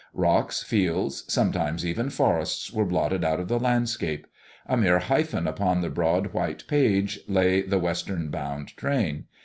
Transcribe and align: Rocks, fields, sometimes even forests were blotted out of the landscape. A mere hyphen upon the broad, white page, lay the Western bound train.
Rocks, 0.15 0.63
fields, 0.63 1.25
sometimes 1.31 1.85
even 1.85 2.09
forests 2.09 2.71
were 2.73 2.85
blotted 2.87 3.23
out 3.23 3.39
of 3.39 3.49
the 3.49 3.59
landscape. 3.59 4.25
A 4.65 4.75
mere 4.75 4.97
hyphen 4.97 5.45
upon 5.45 5.81
the 5.81 5.91
broad, 5.91 6.33
white 6.33 6.63
page, 6.67 7.19
lay 7.27 7.61
the 7.61 7.77
Western 7.77 8.31
bound 8.31 8.69
train. 8.69 9.25